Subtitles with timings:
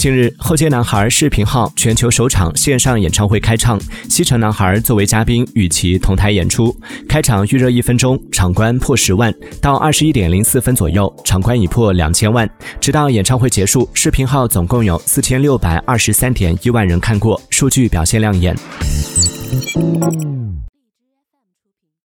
[0.00, 6.74] 近日，后街男孩视频号全球首场线上演唱会开唱，西城男孩作为嘉宾与其同台演出。
[7.06, 12.48] 开场预热一分钟，场观破十万；到二十一点零四分左右，场观已破两千万。
[12.80, 18.56] 直到演唱会结束，视频号总共有四千六百二十三点一万人看过，数据表现亮眼。